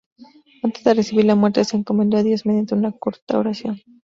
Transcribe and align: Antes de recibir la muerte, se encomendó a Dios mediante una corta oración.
Antes 0.63 0.83
de 0.83 0.95
recibir 0.95 1.25
la 1.25 1.35
muerte, 1.35 1.63
se 1.63 1.77
encomendó 1.77 2.17
a 2.17 2.23
Dios 2.23 2.47
mediante 2.47 2.73
una 2.73 2.91
corta 2.91 3.37
oración. 3.37 3.79